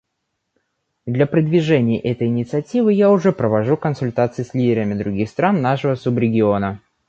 Для 1.05 1.27
продвижения 1.27 1.99
этой 1.99 2.25
инициативы 2.25 2.91
я 2.91 3.11
уже 3.11 3.31
провожу 3.31 3.77
консультации 3.77 4.41
с 4.41 4.55
лидерами 4.55 4.95
других 4.95 5.29
стран 5.29 5.61
нашего 5.61 5.93
субрегиона. 5.93 6.81